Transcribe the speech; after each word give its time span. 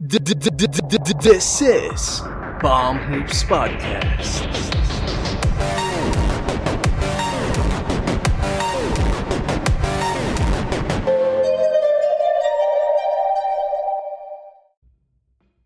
This 0.00 1.62
is 1.62 2.20
Bomb 2.60 2.98
Hoops 2.98 3.44
Podcast. 3.44 4.42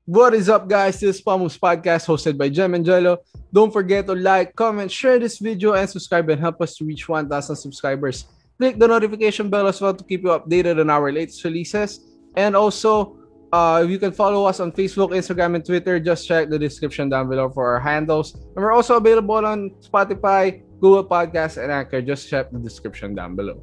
What 0.04 0.34
is 0.34 0.50
up, 0.50 0.68
guys? 0.68 1.00
This 1.00 1.16
is 1.16 1.22
Bomb 1.22 1.40
Hoops 1.40 1.56
Podcast 1.56 2.04
hosted 2.04 2.36
by 2.36 2.50
Jem 2.50 2.74
and 2.74 2.84
Jello. 2.84 3.20
Don't 3.50 3.72
forget 3.72 4.06
to 4.08 4.14
like, 4.14 4.54
comment, 4.54 4.92
share 4.92 5.18
this 5.18 5.38
video, 5.38 5.72
and 5.72 5.88
subscribe 5.88 6.28
and 6.28 6.38
help 6.38 6.60
us 6.60 6.76
to 6.76 6.84
reach 6.84 7.08
1,000 7.08 7.56
subscribers. 7.56 8.26
Click 8.58 8.78
the 8.78 8.88
notification 8.88 9.48
bell 9.48 9.66
as 9.68 9.80
well 9.80 9.94
to 9.94 10.04
keep 10.04 10.22
you 10.22 10.28
updated 10.28 10.78
on 10.78 10.90
our 10.90 11.10
latest 11.10 11.42
releases. 11.44 12.00
And 12.36 12.54
also, 12.54 13.17
uh, 13.52 13.84
you 13.86 13.98
can 13.98 14.12
follow 14.12 14.44
us 14.44 14.60
on 14.60 14.72
Facebook, 14.72 15.16
Instagram, 15.16 15.56
and 15.56 15.64
Twitter. 15.64 15.98
Just 16.00 16.28
check 16.28 16.48
the 16.48 16.58
description 16.58 17.08
down 17.08 17.28
below 17.28 17.48
for 17.48 17.64
our 17.64 17.80
handles. 17.80 18.34
And 18.34 18.60
we're 18.60 18.72
also 18.72 18.96
available 18.96 19.40
on 19.44 19.72
Spotify, 19.80 20.62
Google 20.80 21.04
Podcasts, 21.04 21.56
and 21.56 21.72
Anchor. 21.72 22.02
Just 22.02 22.28
check 22.28 22.50
the 22.52 22.58
description 22.58 23.14
down 23.14 23.36
below. 23.36 23.62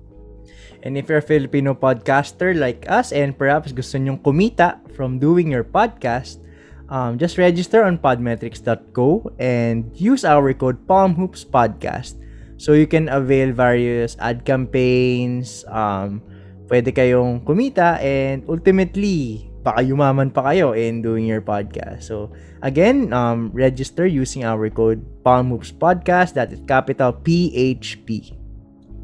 And 0.84 0.98
if 0.98 1.10
you're 1.10 1.22
a 1.22 1.26
Filipino 1.26 1.74
podcaster 1.74 2.54
like 2.54 2.86
us 2.90 3.12
and 3.12 3.34
perhaps 3.38 3.74
gusto 3.74 3.98
nyong 3.98 4.22
kumita 4.22 4.78
from 4.94 5.18
doing 5.18 5.50
your 5.50 5.66
podcast, 5.66 6.42
um, 6.90 7.18
just 7.18 7.38
register 7.38 7.82
on 7.82 7.98
podmetrics.co 7.98 9.34
and 9.42 9.90
use 9.98 10.22
our 10.22 10.54
code 10.54 10.86
PalmHoopsPodcast 10.86 12.22
so 12.58 12.74
you 12.74 12.86
can 12.86 13.10
avail 13.10 13.52
various 13.52 14.16
ad 14.22 14.46
campaigns, 14.46 15.66
um, 15.74 16.22
pwede 16.70 16.94
kayong 16.94 17.42
kumita 17.42 17.98
and 18.02 18.46
ultimately 18.46 19.50
baka 19.66 19.82
yumaman 19.82 20.30
pa 20.30 20.54
kayo 20.54 20.78
in 20.78 21.02
doing 21.02 21.26
your 21.26 21.42
podcast. 21.42 22.06
So, 22.06 22.30
again, 22.62 23.10
um, 23.10 23.50
register 23.50 24.06
using 24.06 24.46
our 24.46 24.70
code 24.70 25.02
Palm 25.26 25.50
Podcast. 25.82 26.38
That 26.38 26.54
is 26.54 26.62
capital 26.70 27.18
PHP. 27.18 28.38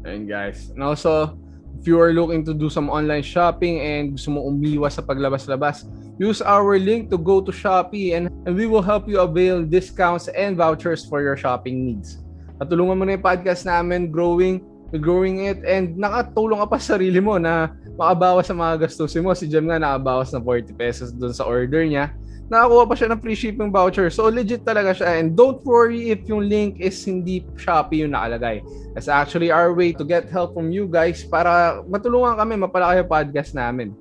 And 0.06 0.30
guys, 0.30 0.70
and 0.70 0.86
also, 0.86 1.34
if 1.82 1.90
you 1.90 1.98
are 1.98 2.14
looking 2.14 2.46
to 2.46 2.54
do 2.54 2.70
some 2.70 2.86
online 2.86 3.26
shopping 3.26 3.82
and 3.82 4.14
gusto 4.14 4.30
mo 4.30 4.46
umiwas 4.46 4.98
sa 4.98 5.02
paglabas-labas, 5.02 5.90
use 6.22 6.38
our 6.38 6.78
link 6.78 7.10
to 7.10 7.18
go 7.18 7.42
to 7.42 7.50
Shopee 7.50 8.14
and, 8.14 8.30
and 8.46 8.54
we 8.54 8.70
will 8.70 8.82
help 8.82 9.10
you 9.10 9.18
avail 9.18 9.66
discounts 9.66 10.30
and 10.30 10.54
vouchers 10.54 11.02
for 11.02 11.18
your 11.18 11.34
shopping 11.34 11.82
needs. 11.82 12.22
Patulungan 12.62 12.94
mo 12.98 13.02
na 13.02 13.18
yung 13.18 13.26
podcast 13.26 13.66
namin 13.66 14.14
growing 14.14 14.62
growing 15.00 15.48
it 15.48 15.64
and 15.64 15.96
nakatulong 15.96 16.60
ka 16.60 16.66
pa 16.68 16.76
sa 16.76 16.96
sarili 16.96 17.20
mo 17.22 17.40
na 17.40 17.72
makabawas 17.96 18.48
sa 18.48 18.56
mga 18.56 18.88
gastusin 18.88 19.24
mo. 19.24 19.32
Si 19.32 19.48
Jem 19.48 19.68
nga 19.68 19.80
nakabawas 19.80 20.32
ng 20.32 20.42
40 20.44 20.76
pesos 20.76 21.08
doon 21.12 21.32
sa 21.32 21.48
order 21.48 21.84
niya. 21.84 22.12
Nakakuha 22.52 22.84
pa 22.84 22.94
siya 22.98 23.08
ng 23.12 23.20
free 23.24 23.38
shipping 23.38 23.72
voucher. 23.72 24.12
So 24.12 24.28
legit 24.28 24.68
talaga 24.68 24.92
siya. 24.92 25.16
And 25.16 25.32
don't 25.32 25.64
worry 25.64 26.12
if 26.12 26.28
yung 26.28 26.52
link 26.52 26.76
is 26.84 27.00
hindi 27.08 27.48
Shopee 27.56 28.04
yung 28.04 28.12
nakalagay. 28.12 28.60
That's 28.92 29.08
actually 29.08 29.48
our 29.48 29.72
way 29.72 29.96
to 29.96 30.04
get 30.04 30.28
help 30.28 30.52
from 30.52 30.68
you 30.68 30.84
guys 30.84 31.24
para 31.24 31.80
matulungan 31.88 32.36
kami 32.36 32.60
mapalaki 32.60 33.00
yung 33.00 33.08
podcast 33.08 33.56
namin. 33.56 33.96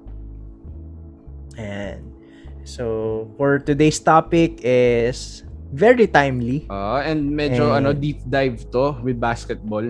And 1.56 2.03
so 2.67 3.28
for 3.39 3.64
today's 3.64 4.03
topic 4.03 4.59
is 4.67 5.47
very 5.72 6.12
timely. 6.12 6.67
Uh, 6.67 7.00
and 7.08 7.31
medyo 7.31 7.72
And- 7.72 7.88
ano 7.88 7.95
deep 7.95 8.19
dive 8.28 8.67
to 8.75 9.00
with 9.00 9.16
basketball. 9.16 9.88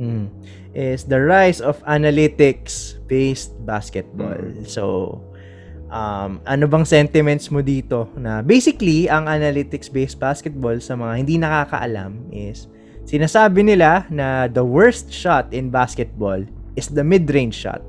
Mm, 0.00 0.32
is 0.72 1.04
the 1.04 1.20
rise 1.20 1.60
of 1.60 1.76
analytics-based 1.84 3.52
basketball. 3.68 4.40
Mm. 4.40 4.64
So, 4.64 5.20
um, 5.92 6.40
ano 6.48 6.64
bang 6.64 6.88
sentiments 6.88 7.52
mo 7.52 7.60
dito? 7.60 8.08
Na 8.16 8.40
basically, 8.40 9.12
ang 9.12 9.28
analytics-based 9.28 10.16
basketball 10.16 10.80
sa 10.80 10.96
mga 10.96 11.12
hindi 11.20 11.36
nakakaalam 11.36 12.32
is 12.32 12.64
sinasabi 13.04 13.60
nila 13.60 14.08
na 14.08 14.48
the 14.48 14.64
worst 14.64 15.12
shot 15.12 15.52
in 15.52 15.68
basketball 15.68 16.40
is 16.80 16.88
the 16.88 17.04
mid-range 17.04 17.60
shot. 17.60 17.84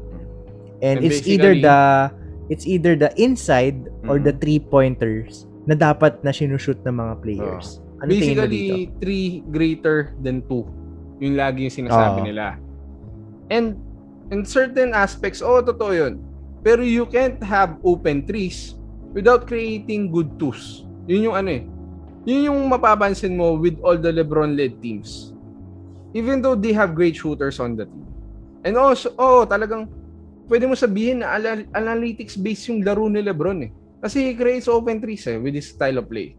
And, 0.84 1.00
And 1.00 1.08
it's 1.08 1.24
either 1.24 1.56
the 1.56 2.12
it's 2.52 2.68
either 2.68 3.00
the 3.00 3.16
inside 3.16 3.88
or 4.10 4.20
Mm. 4.20 4.28
the 4.28 4.34
three-pointers 4.36 5.48
na 5.64 5.80
dapat 5.80 6.20
na 6.26 6.36
sinushoot 6.36 6.84
ng 6.84 7.00
mga 7.00 7.14
players. 7.24 7.80
Ano 8.02 8.12
mo 8.12 8.18
dito? 8.18 8.44
Basically, 8.44 8.90
three 9.00 9.28
greater 9.54 10.12
than 10.20 10.42
two. 10.50 10.66
Yung 11.22 11.38
lagi 11.38 11.70
yung 11.70 11.76
sinasabi 11.86 12.20
Oo. 12.20 12.28
nila. 12.28 12.58
And 13.54 13.78
in 14.34 14.42
certain 14.44 14.98
aspects, 14.98 15.40
oh, 15.46 15.62
totoo 15.62 15.94
yun. 15.94 16.14
Pero 16.66 16.82
you 16.82 17.06
can't 17.06 17.38
have 17.46 17.78
open 17.86 18.26
threes 18.26 18.74
without 19.14 19.46
creating 19.46 20.10
good 20.10 20.34
twos. 20.42 20.90
Yun 21.06 21.30
yung 21.30 21.36
ano 21.38 21.50
eh. 21.62 21.64
Yun 22.26 22.50
yung 22.50 22.60
mapapansin 22.70 23.38
mo 23.38 23.58
with 23.58 23.78
all 23.86 23.98
the 23.98 24.10
LeBron-led 24.10 24.82
teams. 24.82 25.34
Even 26.18 26.42
though 26.42 26.58
they 26.58 26.74
have 26.74 26.98
great 26.98 27.18
shooters 27.18 27.62
on 27.62 27.78
the 27.78 27.86
team. 27.86 28.06
And 28.62 28.78
also, 28.78 29.14
oh, 29.18 29.46
talagang 29.46 29.90
pwede 30.46 30.70
mo 30.70 30.78
sabihin 30.78 31.26
na 31.26 31.38
analytics-based 31.74 32.70
yung 32.70 32.80
laro 32.86 33.10
ni 33.10 33.22
LeBron 33.26 33.60
eh. 33.66 33.72
Kasi 34.02 34.30
he 34.30 34.32
creates 34.34 34.66
open 34.70 34.98
threes 35.02 35.26
eh 35.30 35.38
with 35.38 35.54
his 35.54 35.70
style 35.74 36.02
of 36.02 36.10
play. 36.10 36.34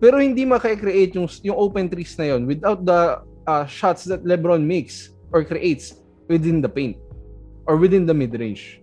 Pero 0.00 0.16
hindi 0.16 0.48
makakreate 0.48 1.16
yung, 1.16 1.28
yung 1.44 1.56
open 1.56 1.92
threes 1.92 2.16
na 2.16 2.32
yon 2.32 2.48
without 2.48 2.80
the 2.84 3.20
uh, 3.50 3.66
shots 3.66 4.06
that 4.06 4.22
LeBron 4.22 4.62
makes 4.62 5.10
or 5.34 5.42
creates 5.42 5.98
within 6.30 6.62
the 6.62 6.70
paint 6.70 6.94
or 7.66 7.74
within 7.74 8.06
the 8.06 8.14
mid-range. 8.14 8.78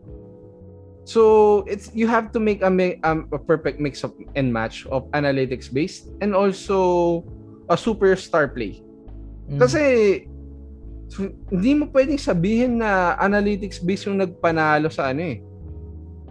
So 1.08 1.64
it's 1.72 1.88
you 1.96 2.12
have 2.12 2.36
to 2.36 2.40
make 2.44 2.60
a, 2.60 2.72
um, 3.08 3.32
a 3.32 3.40
perfect 3.40 3.80
mix 3.80 4.04
of 4.04 4.12
and 4.36 4.52
match 4.52 4.84
of 4.92 5.08
analytics 5.16 5.72
based 5.72 6.12
and 6.20 6.36
also 6.36 7.24
a 7.72 7.80
superstar 7.80 8.52
play. 8.52 8.84
Mm. 9.48 9.56
Kasi 9.64 9.84
so, 11.08 11.32
hindi 11.48 11.80
mo 11.80 11.88
pwedeng 11.96 12.20
sabihin 12.20 12.84
na 12.84 13.16
analytics 13.24 13.80
based 13.80 14.04
yung 14.12 14.20
nagpanalo 14.20 14.92
sa 14.92 15.16
ano 15.16 15.24
eh 15.24 15.40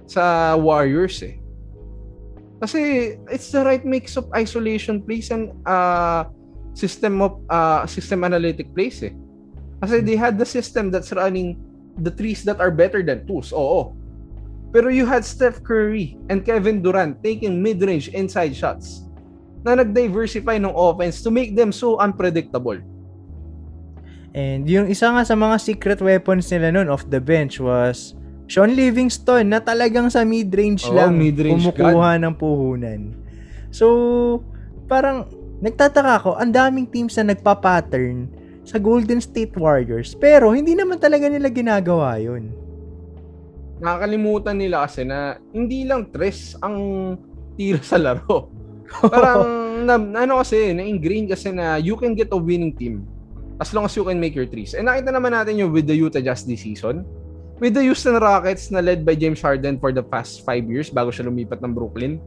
sa 0.04 0.54
Warriors 0.60 1.24
eh. 1.24 1.40
Kasi 2.60 2.80
it's 3.32 3.48
the 3.52 3.64
right 3.64 3.84
mix 3.84 4.16
of 4.20 4.28
isolation 4.36 5.00
plays 5.00 5.32
and 5.32 5.56
uh, 5.64 6.28
system 6.76 7.24
of 7.24 7.40
uh, 7.48 7.88
system 7.88 8.20
analytic 8.20 8.68
plays 8.76 9.00
eh. 9.00 9.16
Kasi 9.80 10.04
they 10.04 10.14
had 10.14 10.36
the 10.36 10.44
system 10.44 10.92
that's 10.92 11.10
running 11.16 11.56
the 12.04 12.12
threes 12.12 12.44
that 12.44 12.60
are 12.60 12.68
better 12.68 13.00
than 13.00 13.24
twos. 13.24 13.50
Oo. 13.56 13.96
Pero 14.76 14.92
you 14.92 15.08
had 15.08 15.24
Steph 15.24 15.64
Curry 15.64 16.20
and 16.28 16.44
Kevin 16.44 16.84
Durant 16.84 17.24
taking 17.24 17.64
mid-range 17.64 18.12
inside 18.12 18.52
shots 18.52 19.08
na 19.64 19.80
nag-diversify 19.80 20.60
ng 20.60 20.74
offense 20.76 21.24
to 21.24 21.32
make 21.32 21.56
them 21.56 21.72
so 21.72 21.96
unpredictable. 21.96 22.76
And 24.36 24.68
yung 24.68 24.92
isa 24.92 25.08
nga 25.08 25.24
sa 25.24 25.32
mga 25.32 25.56
secret 25.56 26.00
weapons 26.04 26.52
nila 26.52 26.76
noon 26.76 26.92
off 26.92 27.08
the 27.08 27.24
bench 27.24 27.56
was 27.56 28.12
Sean 28.46 28.76
Livingston 28.76 29.48
na 29.48 29.64
talagang 29.64 30.12
sa 30.12 30.28
mid-range 30.28 30.86
Oo, 30.92 30.94
lang 30.94 31.16
mid-range 31.16 31.72
kumukuha 31.72 32.20
ng 32.20 32.34
puhunan. 32.36 33.16
So, 33.72 34.44
parang 34.86 35.24
nagtataka 35.60 36.12
ako, 36.20 36.30
ang 36.36 36.52
daming 36.52 36.88
teams 36.88 37.16
na 37.16 37.32
nagpa-pattern 37.32 38.28
sa 38.66 38.82
Golden 38.82 39.22
State 39.22 39.54
Warriors 39.54 40.18
pero 40.18 40.50
hindi 40.50 40.74
naman 40.74 40.98
talaga 40.98 41.30
nila 41.30 41.48
ginagawa 41.48 42.18
yun. 42.18 42.50
Nakakalimutan 43.78 44.56
nila 44.56 44.88
kasi 44.88 45.06
na 45.06 45.38
hindi 45.52 45.86
lang 45.86 46.08
tres 46.10 46.56
ang 46.64 46.76
tira 47.54 47.80
sa 47.80 47.96
laro. 48.00 48.50
Parang 49.06 49.44
na, 49.88 49.94
ano 50.00 50.42
kasi, 50.42 50.72
na-ingrain 50.72 51.30
kasi 51.30 51.52
na 51.52 51.76
you 51.76 51.94
can 51.94 52.16
get 52.16 52.32
a 52.32 52.38
winning 52.38 52.72
team 52.74 53.04
as 53.60 53.72
long 53.72 53.84
as 53.84 53.94
you 53.96 54.04
can 54.04 54.20
make 54.20 54.36
your 54.36 54.48
threes. 54.48 54.76
And 54.76 54.88
nakita 54.88 55.12
naman 55.12 55.32
natin 55.32 55.56
yung 55.56 55.72
with 55.72 55.88
the 55.88 55.96
Utah 55.96 56.20
Jazz 56.20 56.44
this 56.44 56.64
season. 56.64 57.04
With 57.56 57.72
the 57.72 57.80
Houston 57.88 58.20
Rockets 58.20 58.68
na 58.68 58.84
led 58.84 59.08
by 59.08 59.16
James 59.16 59.40
Harden 59.40 59.80
for 59.80 59.88
the 59.88 60.04
past 60.04 60.44
five 60.44 60.68
years 60.68 60.92
bago 60.92 61.08
siya 61.08 61.24
lumipat 61.24 61.64
ng 61.64 61.72
Brooklyn. 61.72 62.20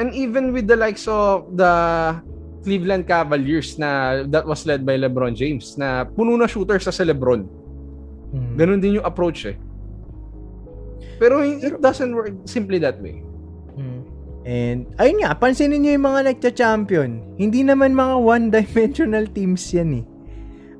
And 0.00 0.16
even 0.16 0.56
with 0.56 0.64
the 0.64 0.78
likes 0.78 1.04
of 1.04 1.52
the 1.52 1.68
Cleveland 2.68 3.08
Cavaliers 3.08 3.80
na 3.80 4.20
that 4.28 4.44
was 4.44 4.68
led 4.68 4.84
by 4.84 5.00
LeBron 5.00 5.32
James 5.32 5.80
na 5.80 6.04
puno 6.04 6.36
na 6.36 6.44
shooters 6.44 6.84
sa 6.84 6.92
si 6.92 7.00
LeBron. 7.00 7.48
Hmm. 8.28 8.60
Ganun 8.60 8.84
din 8.84 9.00
yung 9.00 9.08
approach 9.08 9.48
eh. 9.48 9.56
Pero 11.16 11.40
it 11.40 11.80
doesn't 11.80 12.12
work 12.12 12.36
simply 12.44 12.76
that 12.76 13.00
way. 13.00 13.24
Mm. 13.74 14.00
And, 14.48 14.78
ayun 15.02 15.26
nga, 15.26 15.34
pansinin 15.34 15.82
nyo 15.82 15.92
yung 15.98 16.06
mga 16.06 16.20
nagcha-champion. 16.32 17.10
Hindi 17.36 17.66
naman 17.66 17.92
mga 17.92 18.16
one-dimensional 18.22 19.26
teams 19.34 19.66
yan 19.74 20.00
eh. 20.00 20.04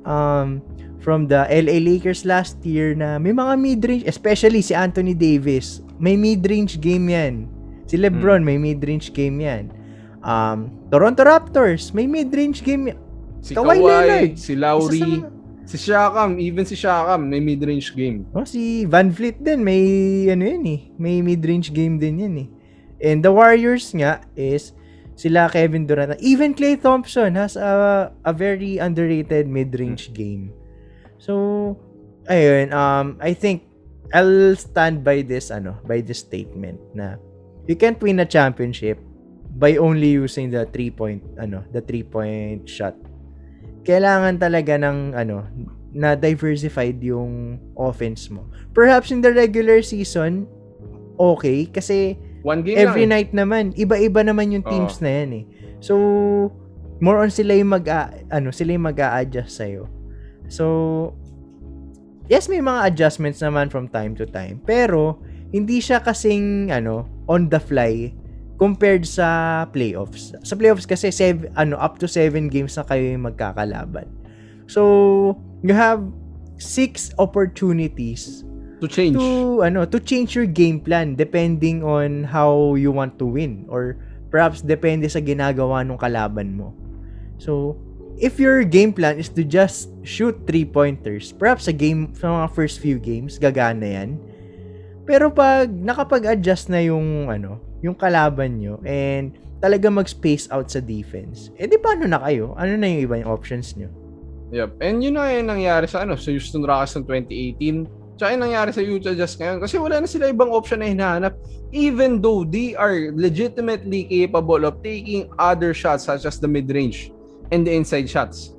Um, 0.07 0.63
from 1.03 1.27
the 1.27 1.43
LA 1.51 1.77
Lakers 1.83 2.23
last 2.23 2.57
year 2.63 2.95
na 2.95 3.19
may 3.19 3.35
mga 3.35 3.53
mid-range, 3.59 4.05
especially 4.07 4.63
si 4.63 4.71
Anthony 4.71 5.11
Davis, 5.11 5.83
may 5.99 6.15
mid-range 6.15 6.79
game 6.79 7.11
yan. 7.11 7.51
Si 7.85 7.99
Lebron, 7.99 8.41
may 8.47 8.55
mid-range 8.55 9.11
game 9.11 9.43
yan. 9.43 9.69
Um, 10.19 10.89
Toronto 10.91 11.23
Raptors, 11.23 11.93
may 11.95 12.07
mid-range 12.07 12.63
game. 12.63 12.91
Si 13.39 13.55
Kawhi 13.55 13.79
Kawhi, 13.79 13.87
Leonard. 13.87 14.35
si 14.35 14.53
Lowry, 14.55 14.99
sa 14.99 15.39
si 15.69 15.77
Siakam, 15.77 16.41
even 16.41 16.65
si 16.65 16.75
Siakam, 16.75 17.29
may 17.29 17.39
mid-range 17.39 17.93
game. 17.95 18.25
Oh, 18.33 18.43
si 18.43 18.83
Van 18.89 19.13
Vliet 19.13 19.39
din, 19.39 19.63
may 19.63 19.79
ano 20.27 20.43
yun 20.43 20.65
eh. 20.65 20.81
May 20.97 21.21
mid-range 21.21 21.71
game 21.71 22.01
din 22.01 22.19
yan 22.19 22.35
eh. 22.41 22.49
And 22.99 23.23
the 23.23 23.31
Warriors 23.31 23.93
nga 23.95 24.25
is 24.35 24.75
sila 25.15 25.47
Kevin 25.47 25.87
Durant. 25.87 26.19
Even 26.19 26.51
Klay 26.51 26.75
Thompson 26.79 27.35
has 27.35 27.55
a, 27.55 28.11
a 28.25 28.33
very 28.33 28.79
underrated 28.79 29.47
mid-range 29.47 30.11
game. 30.11 30.51
So, 31.19 31.75
ayun, 32.27 32.71
um, 32.75 33.15
I 33.19 33.31
think 33.35 33.67
I'll 34.11 34.55
stand 34.55 35.03
by 35.03 35.21
this, 35.23 35.51
ano, 35.51 35.79
by 35.87 36.01
this 36.03 36.19
statement 36.23 36.79
na 36.91 37.15
you 37.69 37.75
can't 37.75 37.99
win 38.01 38.19
a 38.19 38.27
championship 38.27 38.97
by 39.57 39.77
only 39.81 40.13
using 40.13 40.53
the 40.53 40.67
three-point, 40.69 41.23
ano, 41.41 41.65
the 41.73 41.81
three-point 41.81 42.69
shot. 42.69 42.95
Kailangan 43.87 44.37
talaga 44.37 44.77
ng, 44.77 45.17
ano, 45.17 45.47
na 45.89 46.13
diversified 46.13 47.01
yung 47.01 47.57
offense 47.73 48.29
mo. 48.29 48.45
Perhaps 48.77 49.09
in 49.09 49.25
the 49.25 49.33
regular 49.33 49.81
season, 49.81 50.45
okay, 51.17 51.65
kasi 51.65 52.13
One 52.45 52.61
game 52.61 52.77
every 52.77 53.03
lang. 53.03 53.11
eh. 53.11 53.15
night 53.25 53.31
naman, 53.33 53.63
iba-iba 53.75 54.21
naman 54.21 54.53
yung 54.53 54.63
teams 54.63 55.01
na 55.01 55.09
yan 55.09 55.43
eh. 55.43 55.45
So, 55.81 55.95
more 57.01 57.19
on 57.19 57.33
sila 57.33 57.57
yung 57.57 57.73
mag 57.73 57.87
ano, 58.29 58.53
sila 58.53 58.75
yung 58.77 58.85
mag-a-adjust 58.85 59.59
sa'yo. 59.59 59.89
So, 60.47 60.65
yes, 62.29 62.47
may 62.47 62.61
mga 62.61 62.93
adjustments 62.93 63.41
naman 63.41 63.73
from 63.73 63.89
time 63.89 64.13
to 64.15 64.29
time. 64.29 64.61
Pero, 64.63 65.19
hindi 65.49 65.81
siya 65.81 65.99
kasing, 66.05 66.69
ano, 66.69 67.09
on 67.25 67.49
the 67.49 67.57
fly 67.57 68.13
compared 68.59 69.07
sa 69.07 69.63
playoffs. 69.71 70.35
Sa 70.43 70.53
playoffs 70.59 70.83
kasi, 70.83 71.09
sev- 71.09 71.47
ano, 71.55 71.79
up 71.79 71.97
to 71.97 72.05
7 72.05 72.51
games 72.51 72.75
na 72.75 72.83
kayo 72.83 73.15
yung 73.15 73.23
magkakalaban. 73.23 74.05
So, 74.67 75.39
you 75.63 75.73
have 75.73 76.03
six 76.59 77.15
opportunities 77.15 78.43
to 78.83 78.87
change. 78.87 79.15
to 79.15 79.63
ano 79.63 79.87
to 79.87 79.99
change 79.99 80.35
your 80.35 80.47
game 80.47 80.79
plan 80.79 81.15
depending 81.15 81.83
on 81.83 82.27
how 82.27 82.75
you 82.75 82.91
want 82.91 83.15
to 83.19 83.25
win 83.25 83.63
or 83.71 83.95
perhaps 84.29 84.61
depende 84.61 85.07
sa 85.07 85.23
ginagawa 85.23 85.81
ng 85.87 85.97
kalaban 85.97 86.53
mo. 86.53 86.75
So, 87.39 87.79
if 88.19 88.37
your 88.37 88.67
game 88.67 88.91
plan 88.91 89.17
is 89.17 89.31
to 89.33 89.47
just 89.47 89.89
shoot 90.03 90.35
three 90.45 90.67
pointers, 90.67 91.31
perhaps 91.31 91.65
sa 91.65 91.73
game 91.73 92.11
sa 92.13 92.43
mga 92.43 92.47
first 92.53 92.83
few 92.83 92.99
games 92.99 93.39
gagana 93.39 93.87
'yan. 93.87 94.09
Pero 95.09 95.33
pag 95.33 95.71
nakapag-adjust 95.71 96.69
na 96.69 96.85
yung 96.85 97.31
ano, 97.31 97.57
yung 97.79 97.95
kalaban 97.95 98.59
nyo 98.59 98.79
and 98.83 99.35
talaga 99.59 99.91
mag-space 99.91 100.47
out 100.51 100.71
sa 100.71 100.79
defense, 100.79 101.51
eh 101.59 101.67
di 101.67 101.75
paano 101.75 102.07
na 102.07 102.19
kayo? 102.23 102.55
Ano 102.55 102.79
na 102.79 102.87
yung 102.87 103.01
iba 103.07 103.15
yung 103.19 103.31
options 103.31 103.75
nyo? 103.75 103.91
Yep. 104.49 104.81
And 104.81 105.03
yun 105.03 105.19
na 105.19 105.29
yung 105.29 105.51
nangyari 105.51 105.85
sa 105.85 106.01
ano 106.01 106.17
sa 106.17 106.33
Houston 106.33 106.65
Rockets 106.65 106.97
ng 106.97 107.05
2018. 107.05 108.17
Tsaka 108.17 108.29
yung 108.35 108.43
nangyari 108.43 108.71
sa 108.73 108.81
Utah 108.81 109.15
Jazz 109.15 109.37
ngayon. 109.37 109.59
Kasi 109.61 109.75
wala 109.77 110.01
na 110.01 110.07
sila 110.09 110.27
ibang 110.27 110.49
option 110.51 110.81
na 110.81 110.89
hinahanap. 110.89 111.37
Even 111.69 112.17
though 112.17 112.41
they 112.41 112.73
are 112.73 113.13
legitimately 113.13 114.09
capable 114.09 114.65
of 114.65 114.81
taking 114.81 115.29
other 115.37 115.71
shots 115.71 116.09
such 116.09 116.25
as 116.25 116.41
the 116.41 116.49
mid-range 116.49 117.13
and 117.53 117.61
the 117.61 117.71
inside 117.71 118.09
shots. 118.09 118.57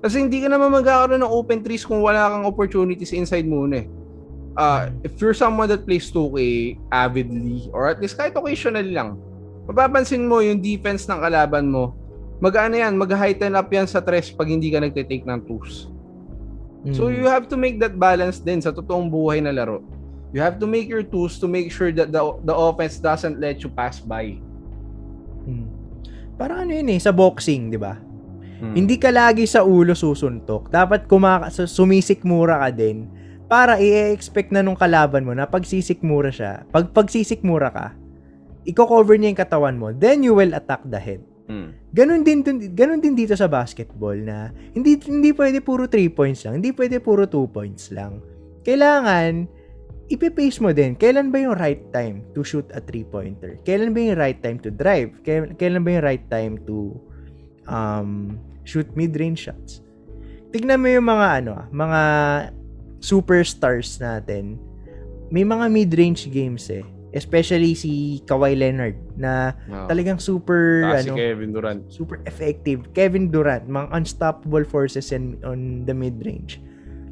Kasi 0.00 0.24
hindi 0.24 0.40
ka 0.40 0.48
naman 0.48 0.72
magkakaroon 0.72 1.20
ng 1.20 1.32
open 1.32 1.60
threes 1.60 1.84
kung 1.84 2.00
wala 2.00 2.32
kang 2.32 2.48
opportunities 2.48 3.12
inside 3.12 3.44
muna 3.44 3.84
eh. 3.84 3.86
Uh, 4.56 4.88
if 5.04 5.20
you're 5.20 5.36
someone 5.36 5.68
that 5.68 5.84
plays 5.84 6.08
2K 6.08 6.76
avidly 6.88 7.68
or 7.76 7.92
at 7.92 8.00
least 8.00 8.16
kahit 8.16 8.32
occasionally 8.32 8.90
lang, 8.90 9.20
mapapansin 9.68 10.24
mo 10.24 10.40
yung 10.40 10.64
defense 10.64 11.04
ng 11.04 11.20
kalaban 11.20 11.68
mo 11.68 11.92
mag-ano 12.36 12.76
yan, 12.76 12.94
mag-heighten 13.00 13.56
up 13.56 13.68
yan 13.72 13.88
sa 13.88 14.04
tres 14.04 14.28
pag 14.28 14.48
hindi 14.48 14.68
ka 14.68 14.80
nagte-take 14.80 15.24
ng 15.24 15.40
twos. 15.48 15.88
So 16.94 17.08
Mm. 17.10 17.18
you 17.18 17.26
have 17.26 17.48
to 17.50 17.56
make 17.58 17.80
that 17.82 17.98
balance 17.98 18.38
din 18.38 18.62
sa 18.62 18.70
totoong 18.70 19.10
buhay 19.10 19.42
na 19.42 19.50
laro. 19.50 19.82
You 20.30 20.44
have 20.44 20.60
to 20.60 20.68
make 20.68 20.86
your 20.86 21.02
twos 21.02 21.40
to 21.40 21.48
make 21.48 21.72
sure 21.72 21.90
that 21.96 22.12
the 22.12 22.20
the 22.44 22.54
offense 22.54 23.00
doesn't 23.00 23.40
let 23.40 23.64
you 23.64 23.70
pass 23.72 23.98
by. 23.98 24.36
Hmm. 25.48 25.66
Parang 26.36 26.68
ano 26.68 26.76
yun 26.76 26.92
eh, 26.92 27.00
sa 27.00 27.10
boxing, 27.10 27.72
di 27.72 27.78
ba? 27.80 27.96
Hmm. 28.60 28.76
Hindi 28.76 29.00
ka 29.00 29.08
lagi 29.08 29.48
sa 29.48 29.64
ulo 29.64 29.96
susuntok. 29.96 30.68
Dapat 30.68 31.08
kumaka 31.08 31.48
su- 31.48 31.66
sumisikmura 31.66 32.60
ka 32.60 32.70
din 32.70 33.08
para 33.46 33.78
i-expect 33.78 34.50
na 34.50 34.62
nung 34.62 34.78
kalaban 34.78 35.22
mo 35.22 35.32
na 35.34 35.46
pagsisikmura 35.46 36.30
siya, 36.34 36.66
pag 36.70 36.90
pagsisikmura 36.90 37.70
ka, 37.70 37.86
i-cover 38.66 39.14
niya 39.14 39.30
yung 39.30 39.42
katawan 39.42 39.76
mo, 39.78 39.94
then 39.94 40.26
you 40.26 40.34
will 40.34 40.50
attack 40.54 40.82
the 40.90 40.98
head. 40.98 41.22
Hmm. 41.46 41.70
Ganun 41.94 42.26
din 42.26 42.42
ganun 42.74 42.98
din 42.98 43.14
dito 43.14 43.38
sa 43.38 43.46
basketball 43.46 44.18
na 44.18 44.50
hindi 44.74 44.98
hindi 45.06 45.30
pwede 45.30 45.62
puro 45.62 45.86
3 45.86 46.10
points 46.10 46.42
lang, 46.42 46.58
hindi 46.58 46.74
pwede 46.74 46.98
puro 46.98 47.22
2 47.22 47.54
points 47.54 47.94
lang. 47.94 48.18
Kailangan 48.66 49.46
ipe-pace 50.10 50.58
mo 50.62 50.70
din. 50.70 50.94
Kailan 50.94 51.34
ba 51.34 51.38
yung 51.42 51.58
right 51.58 51.82
time 51.90 52.22
to 52.34 52.46
shoot 52.46 52.66
a 52.74 52.82
three-pointer? 52.82 53.58
Kailan 53.66 53.90
ba 53.90 53.98
yung 54.02 54.18
right 54.18 54.38
time 54.38 54.58
to 54.62 54.70
drive? 54.70 55.10
Kailan, 55.26 55.58
kailan 55.58 55.82
ba 55.82 55.98
yung 55.98 56.04
right 56.06 56.26
time 56.30 56.54
to 56.66 56.94
um, 57.66 58.38
shoot 58.62 58.86
mid-range 58.94 59.50
shots? 59.50 59.82
Tignan 60.54 60.78
mo 60.78 60.88
yung 60.90 61.06
mga 61.10 61.26
ano, 61.42 61.52
ah, 61.58 61.66
mga 61.70 62.00
superstars 62.98 63.98
natin. 63.98 64.56
May 65.28 65.42
mga 65.42 65.66
mid-range 65.68 66.28
games 66.28 66.68
eh. 66.68 66.84
Especially 67.10 67.72
si 67.72 67.92
Kawhi 68.22 68.52
Leonard 68.52 68.94
na 69.16 69.56
No. 69.64 69.88
talagang 69.88 70.20
super 70.20 70.84
Saka 70.84 71.00
si 71.00 71.08
ano, 71.08 71.14
Kevin 71.16 71.50
Durant. 71.50 71.80
super 71.88 72.20
effective. 72.22 72.92
Kevin 72.92 73.32
Durant, 73.32 73.64
mga 73.64 73.88
unstoppable 73.90 74.62
forces 74.62 75.08
in, 75.10 75.40
on 75.40 75.82
the 75.82 75.94
mid-range. 75.94 76.60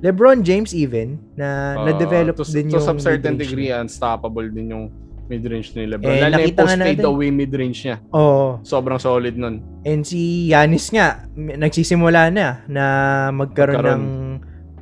LeBron 0.04 0.44
James 0.44 0.76
even, 0.76 1.16
na 1.34 1.72
Uh, 1.74 1.84
na-develop 1.88 2.36
to, 2.36 2.44
din 2.44 2.68
to 2.68 2.76
yung 2.76 2.84
some 2.84 3.00
certain 3.00 3.40
degree, 3.40 3.72
niya. 3.72 3.80
unstoppable 3.80 4.44
din 4.44 4.68
yung 4.68 4.84
mid-range 5.24 5.72
ni 5.72 5.88
LeBron. 5.88 6.04
Eh, 6.04 6.20
Lalo 6.20 6.36
na 6.36 6.44
yung 6.44 6.52
post 6.52 6.76
fade 6.76 7.00
away 7.02 7.28
mid-range 7.32 7.78
niya. 7.82 7.96
Oo. 8.12 8.60
Sobrang 8.60 9.00
solid 9.00 9.32
nun. 9.34 9.64
And 9.82 10.04
si 10.04 10.52
Yanis 10.52 10.92
nga, 10.92 11.24
nagsisimula 11.32 12.28
na 12.28 12.60
na 12.68 12.84
magkaroon, 13.32 13.80
Magkaroon. 13.80 13.96
ng 13.96 14.04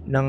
ng 0.03 0.29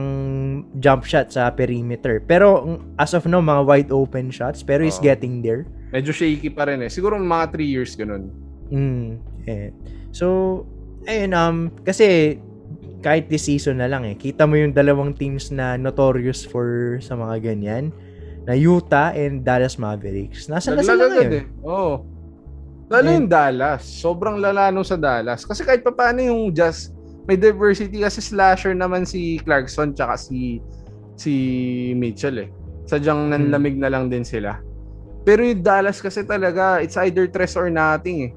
jump 0.77 1.01
shot 1.03 1.33
sa 1.33 1.49
perimeter. 1.49 2.21
Pero 2.21 2.77
as 3.01 3.17
of 3.17 3.25
now, 3.25 3.41
mga 3.41 3.63
wide 3.65 3.91
open 3.91 4.29
shots, 4.29 4.61
pero 4.61 4.85
he's 4.85 5.01
Oo. 5.01 5.05
getting 5.05 5.41
there. 5.41 5.65
Medyo 5.89 6.13
shaky 6.13 6.49
pa 6.49 6.69
rin 6.69 6.81
eh. 6.81 6.89
Siguro 6.89 7.17
mga 7.17 7.53
3 7.53 7.65
years 7.65 7.93
ganun. 7.97 8.29
Mm. 8.69 9.17
Eh. 9.45 9.69
So, 10.13 10.61
ayun, 11.05 11.33
um, 11.33 11.57
kasi 11.81 12.37
kahit 13.03 13.27
this 13.27 13.45
season 13.45 13.83
na 13.83 13.89
lang 13.91 14.07
eh, 14.07 14.15
kita 14.15 14.47
mo 14.47 14.55
yung 14.55 14.71
dalawang 14.71 15.11
teams 15.11 15.51
na 15.51 15.75
notorious 15.75 16.47
for 16.47 16.97
sa 17.03 17.17
mga 17.19 17.43
ganyan, 17.43 17.91
na 18.43 18.55
Utah 18.55 19.11
and 19.15 19.43
Dallas 19.43 19.79
Mavericks. 19.79 20.47
Nasaan 20.47 20.79
na 20.79 20.83
sila 20.83 21.07
ngayon? 21.07 21.31
eh. 21.31 21.45
Oo. 21.63 22.03
Lalo 22.91 23.07
And- 23.07 23.15
yung 23.23 23.27
Dallas. 23.31 23.81
Sobrang 23.83 24.35
lala 24.37 24.69
nung 24.69 24.83
sa 24.83 24.99
Dallas. 24.99 25.47
Kasi 25.47 25.63
kahit 25.63 25.81
pa 25.81 25.91
paano 25.91 26.19
yung 26.19 26.51
Jazz, 26.51 26.91
may 27.23 27.39
diversity 27.39 28.03
kasi 28.03 28.19
slasher 28.19 28.75
naman 28.75 29.07
si 29.07 29.39
Clarkson 29.43 29.95
tsaka 29.95 30.19
si 30.19 30.59
si 31.15 31.33
Mitchell 31.95 32.47
eh. 32.47 32.49
Sadyang 32.83 33.31
nanlamig 33.31 33.79
na 33.79 33.87
lang 33.87 34.11
din 34.11 34.27
sila. 34.27 34.59
Pero 35.23 35.39
yung 35.39 35.63
Dallas 35.63 36.03
kasi 36.03 36.27
talaga, 36.27 36.83
it's 36.83 36.99
either 36.99 37.23
tres 37.31 37.55
or 37.55 37.71
nothing 37.71 38.27
eh. 38.27 38.31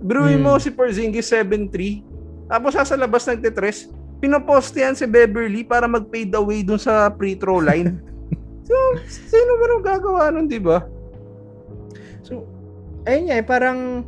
Biruin 0.00 0.38
Hmm. 0.40 0.46
mo 0.46 0.62
si 0.62 0.70
Porzingis 0.70 1.26
7-3, 1.26 2.06
tapos 2.46 2.72
sa 2.78 2.96
labas 2.96 3.26
nagtitres, 3.26 3.90
pinoposte 4.22 4.78
yan 4.80 4.94
si 4.94 5.04
Beverly 5.10 5.66
para 5.66 5.90
mag-fade 5.90 6.32
away 6.38 6.62
dun 6.62 6.78
sa 6.78 7.10
free 7.18 7.34
throw 7.34 7.58
line. 7.58 7.98
so, 8.68 8.74
sino 9.10 9.58
ba 9.58 9.64
nung 9.66 9.84
gagawa 9.84 10.22
nun, 10.30 10.46
di 10.46 10.62
ba? 10.62 10.86
So, 12.22 12.46
ayun 13.08 13.32
nga 13.32 13.36
eh, 13.40 13.44
parang 13.44 14.06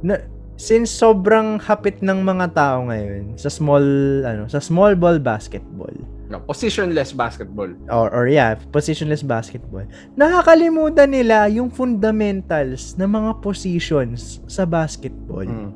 na, 0.00 0.16
since 0.60 0.92
sobrang 0.92 1.56
hapit 1.56 2.04
ng 2.04 2.20
mga 2.20 2.52
tao 2.52 2.84
ngayon 2.92 3.32
sa 3.40 3.48
small 3.48 3.80
ano, 4.20 4.44
sa 4.44 4.60
small 4.60 4.92
ball 4.92 5.16
basketball 5.16 5.96
No, 6.30 6.38
positionless 6.46 7.10
basketball. 7.10 7.72
or 7.90 8.06
or 8.14 8.30
yeah, 8.30 8.54
positionless 8.70 9.26
basketball. 9.26 9.82
Nakakalimutan 10.14 11.10
nila 11.10 11.50
yung 11.50 11.72
fundamentals 11.74 12.94
ng 12.94 13.10
mga 13.10 13.42
positions 13.42 14.38
sa 14.46 14.62
basketball 14.62 15.42
Mm. 15.42 15.74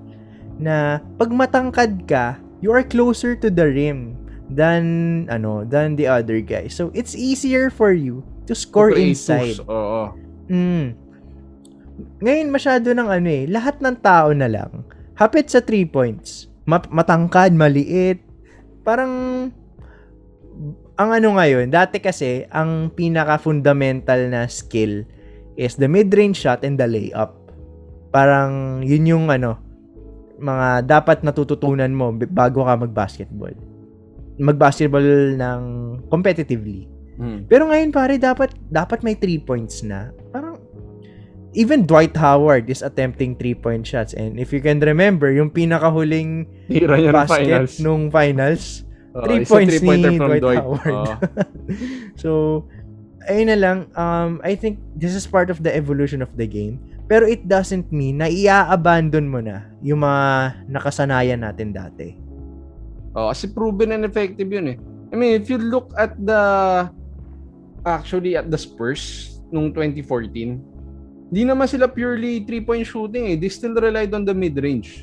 na 0.62 1.02
pag 1.18 1.34
matangkad 1.34 2.06
ka, 2.06 2.38
you 2.62 2.70
are 2.70 2.86
closer 2.86 3.34
to 3.34 3.50
the 3.50 3.66
rim 3.66 4.14
than 4.46 5.26
ano, 5.26 5.66
than 5.66 5.98
the 5.98 6.06
other 6.06 6.38
guy. 6.38 6.70
So 6.70 6.94
it's 6.94 7.18
easier 7.18 7.66
for 7.66 7.90
you 7.90 8.22
to 8.46 8.54
score 8.54 8.94
Create 8.94 9.18
inside. 9.18 9.58
Oo. 9.66 10.14
Mm. 10.46 10.94
Ngayon 12.22 12.48
masyado 12.50 12.90
ng 12.90 13.08
ano 13.08 13.28
eh, 13.30 13.44
lahat 13.46 13.78
ng 13.78 13.96
tao 14.02 14.34
na 14.34 14.50
lang 14.50 14.82
hapit 15.14 15.46
sa 15.50 15.62
3 15.62 15.86
points. 15.86 16.50
Mat- 16.66 16.90
matangkad, 16.90 17.54
maliit. 17.54 18.18
Parang 18.82 19.12
ang 20.94 21.10
ano 21.10 21.28
ngayon, 21.34 21.70
dati 21.70 21.98
kasi 21.98 22.46
ang 22.50 22.90
pinaka 22.94 23.38
fundamental 23.38 24.30
na 24.30 24.46
skill 24.46 25.02
is 25.58 25.74
the 25.78 25.90
mid-range 25.90 26.38
shot 26.38 26.62
and 26.62 26.78
the 26.78 26.86
layup. 26.86 27.34
Parang 28.14 28.82
yun 28.86 29.06
yung 29.06 29.26
ano 29.30 29.58
mga 30.38 30.86
dapat 30.86 31.22
natututunan 31.22 31.90
mo 31.94 32.10
bago 32.14 32.66
ka 32.66 32.74
mag-basketball. 32.78 33.54
Mag-basketball 34.38 35.38
ng 35.38 35.62
competitively. 36.10 36.90
Mm. 37.14 37.46
Pero 37.46 37.70
ngayon 37.70 37.94
pare 37.94 38.18
dapat 38.18 38.50
dapat 38.66 39.06
may 39.06 39.14
3 39.14 39.46
points 39.46 39.86
na. 39.86 40.10
Even 41.54 41.87
Dwight 41.87 42.18
Howard 42.18 42.66
is 42.66 42.82
attempting 42.82 43.38
three-point 43.38 43.87
shots. 43.87 44.12
And 44.12 44.42
if 44.42 44.50
you 44.50 44.58
can 44.58 44.82
remember, 44.82 45.30
yung 45.30 45.54
pinakahuling 45.54 46.50
Hira 46.66 46.99
niya 46.99 47.14
ng 47.14 47.14
basket 47.14 47.46
finals. 47.46 47.75
nung 47.78 48.11
finals, 48.11 48.82
Oo, 49.14 49.23
three 49.23 49.46
points 49.46 49.78
ni 49.78 50.18
from 50.18 50.34
Dwight, 50.42 50.58
Howard. 50.58 50.90
Oo. 50.90 51.14
so, 52.23 52.30
ayun 53.30 53.54
na 53.54 53.58
lang. 53.58 53.78
Um, 53.94 54.42
I 54.42 54.58
think 54.58 54.82
this 54.99 55.14
is 55.14 55.30
part 55.30 55.46
of 55.46 55.62
the 55.62 55.70
evolution 55.70 56.20
of 56.20 56.34
the 56.34 56.50
game. 56.50 56.82
Pero 57.06 57.28
it 57.28 57.46
doesn't 57.46 57.92
mean 57.94 58.18
na 58.18 58.26
i-abandon 58.26 59.28
mo 59.28 59.38
na 59.38 59.68
yung 59.84 60.02
mga 60.02 60.23
nakasanayan 60.66 61.44
natin 61.44 61.70
dati. 61.70 62.16
Oh, 63.14 63.30
kasi 63.30 63.46
proven 63.52 63.94
and 63.94 64.02
effective 64.02 64.50
yun 64.50 64.75
eh. 64.75 64.78
I 65.12 65.14
mean, 65.14 65.38
if 65.38 65.46
you 65.46 65.61
look 65.61 65.94
at 65.94 66.18
the 66.18 66.42
actually 67.87 68.34
at 68.34 68.50
the 68.50 68.58
Spurs 68.58 69.37
nung 69.54 69.70
2014, 69.70 70.74
di 71.34 71.42
naman 71.42 71.66
sila 71.66 71.90
purely 71.90 72.46
three-point 72.46 72.86
shooting 72.86 73.26
eh. 73.26 73.36
They 73.36 73.50
still 73.50 73.74
relied 73.74 74.14
on 74.14 74.22
the 74.22 74.30
mid-range. 74.30 75.02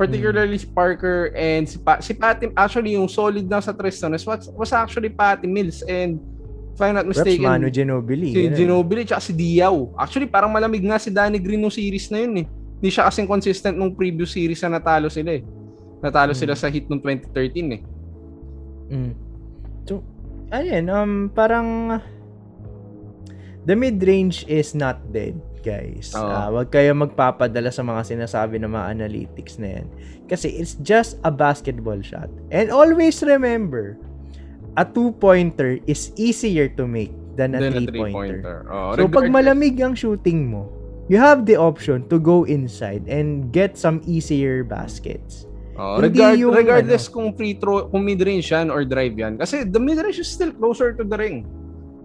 Particularly 0.00 0.56
si 0.56 0.64
Parker 0.64 1.28
and 1.36 1.68
si, 1.68 1.76
pa- 1.76 2.00
si 2.00 2.16
Patty, 2.16 2.48
actually 2.56 2.96
yung 2.96 3.04
solid 3.04 3.44
na 3.44 3.60
sa 3.60 3.76
Tristan 3.76 4.16
was, 4.16 4.24
was 4.48 4.72
actually 4.72 5.12
Patty 5.12 5.44
Mills 5.44 5.84
and 5.84 6.16
if 6.72 6.80
I'm 6.80 6.96
not 6.96 7.04
mistaken, 7.04 7.44
Manu 7.44 7.68
Ginobili. 7.68 8.32
si 8.32 8.48
ganun. 8.48 8.56
Ginobili 8.56 9.04
tsaka 9.04 9.20
si 9.20 9.36
Diaw. 9.36 9.92
Actually, 10.00 10.24
parang 10.24 10.48
malamig 10.48 10.80
nga 10.80 10.96
si 10.96 11.12
Danny 11.12 11.36
Green 11.36 11.60
nung 11.60 11.68
series 11.68 12.08
na 12.08 12.24
yun 12.24 12.32
eh. 12.40 12.46
Hindi 12.80 12.88
siya 12.88 13.12
kasing 13.12 13.28
consistent 13.28 13.76
nung 13.76 13.92
previous 13.92 14.32
series 14.32 14.64
na 14.64 14.80
natalo 14.80 15.12
sila 15.12 15.36
eh. 15.36 15.44
Natalo 16.00 16.32
Hmm. 16.32 16.40
sila 16.40 16.56
sa 16.56 16.72
hit 16.72 16.88
nung 16.88 17.04
2013 17.04 17.76
eh. 17.76 17.80
Mm. 18.88 19.12
So, 19.84 20.00
ayun, 20.48 20.88
um, 20.88 21.12
parang 21.30 22.00
the 23.62 23.76
mid-range 23.76 24.48
is 24.48 24.72
not 24.72 24.98
dead, 25.12 25.36
guys. 25.62 26.12
Oo. 26.16 26.24
Ah, 26.24 26.48
wag 26.48 26.68
kayo 26.72 26.92
magpapadala 26.96 27.70
sa 27.70 27.84
mga 27.84 28.02
sinasabi 28.04 28.58
ng 28.60 28.72
mga 28.72 28.86
analytics 28.96 29.60
na 29.60 29.80
yan. 29.80 29.86
Kasi 30.26 30.50
it's 30.50 30.76
just 30.80 31.20
a 31.22 31.30
basketball 31.32 31.98
shot. 32.00 32.28
And 32.50 32.72
always 32.72 33.20
remember, 33.22 33.96
a 34.74 34.84
two-pointer 34.84 35.78
is 35.86 36.12
easier 36.16 36.68
to 36.78 36.86
make 36.86 37.12
than 37.34 37.54
a 37.54 37.60
three-pointer. 37.60 38.42
three-pointer. 38.42 38.58
Oh, 38.70 38.94
So, 38.96 39.08
pag 39.08 39.30
malamig 39.30 39.78
ang 39.80 39.94
shooting 39.94 40.50
mo, 40.50 40.70
you 41.10 41.18
have 41.18 41.46
the 41.46 41.58
option 41.58 42.06
to 42.06 42.22
go 42.22 42.46
inside 42.46 43.06
and 43.10 43.50
get 43.50 43.74
some 43.74 43.98
easier 44.06 44.62
baskets. 44.62 45.50
Oh, 45.80 45.96
regard, 45.96 46.36
yung 46.36 46.52
regardless 46.52 47.08
ano. 47.08 47.14
kung 47.16 47.28
free 47.34 47.56
throw, 47.56 47.88
kung 47.88 48.04
mid-range 48.04 48.52
yan 48.52 48.68
or 48.68 48.84
drive 48.84 49.16
yan. 49.16 49.40
Kasi 49.40 49.64
the 49.64 49.80
mid-range 49.80 50.20
is 50.20 50.28
still 50.28 50.52
closer 50.52 50.92
to 50.92 51.02
the 51.02 51.16
ring. 51.16 51.48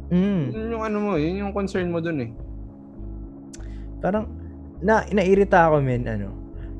Mm. 0.09 0.53
Yun 0.53 0.67
yung 0.79 0.83
ano 0.85 0.97
mo, 1.01 1.11
yun 1.19 1.43
yung 1.43 1.51
concern 1.51 1.91
mo 1.91 1.99
dun 1.99 2.23
eh. 2.23 2.31
Parang 3.99 4.27
na 4.83 5.05
nairita 5.09 5.71
ako 5.71 5.81
men 5.81 6.05
ano 6.05 6.29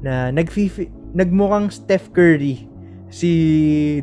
na 0.04 0.30
nagfifi 0.30 0.92
nagmukhang 1.16 1.72
Steph 1.72 2.12
Curry 2.12 2.68
si 3.10 3.32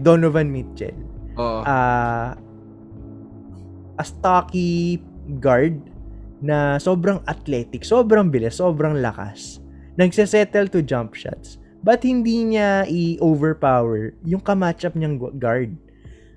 Donovan 0.01 0.49
Mitchell. 0.49 0.97
Oo. 1.37 1.63
Ah 1.65 2.37
a 4.01 4.05
stocky 4.05 4.99
guard 5.39 5.79
na 6.43 6.81
sobrang 6.83 7.23
athletic, 7.29 7.87
sobrang 7.87 8.33
bilis, 8.33 8.59
sobrang 8.59 8.99
lakas. 8.99 9.63
Nagsesettle 9.95 10.73
to 10.73 10.83
jump 10.83 11.15
shots. 11.15 11.61
But 11.83 12.03
hindi 12.03 12.43
niya 12.47 12.87
i-overpower 12.87 14.15
yung 14.23 14.43
kamatchup 14.43 14.95
niyang 14.95 15.19
gu- 15.19 15.35
guard. 15.39 15.75